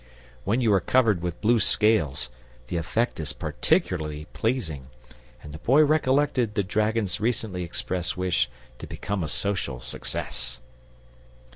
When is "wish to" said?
8.17-8.87